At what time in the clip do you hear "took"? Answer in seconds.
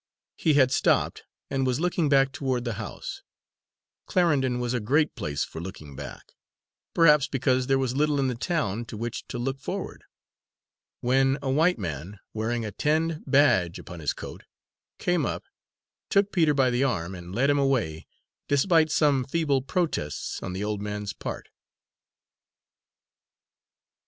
16.09-16.31